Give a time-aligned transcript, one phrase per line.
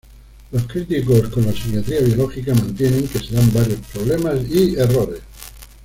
[0.51, 5.21] Los críticos con la psiquiatría biológica mantiene que se dan varios problemas y errores.